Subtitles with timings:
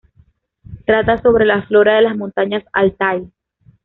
[0.87, 3.31] Trata sobre la flora de las montañas Altái.